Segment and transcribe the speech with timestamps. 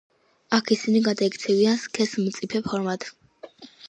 [0.57, 3.07] აქ ისინი გადაიქცევიან სქესმწიფე ფორმად.